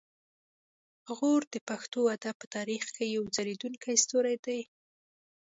[1.15, 4.61] غور د پښتو ادب په تاریخ کې یو ځلیدونکی ستوری دی